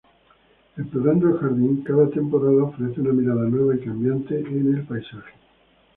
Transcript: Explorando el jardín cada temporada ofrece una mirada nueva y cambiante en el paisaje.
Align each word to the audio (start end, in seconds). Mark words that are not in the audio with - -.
Explorando 0.77 1.27
el 1.29 1.37
jardín 1.37 1.83
cada 1.83 2.09
temporada 2.09 2.63
ofrece 2.63 3.01
una 3.01 3.13
mirada 3.13 3.43
nueva 3.47 3.75
y 3.75 3.85
cambiante 3.85 4.35
en 4.39 4.73
el 4.75 4.83
paisaje. 4.83 5.33